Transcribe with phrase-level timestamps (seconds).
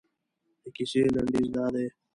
[0.61, 1.87] د کیسې لنډیز دادی.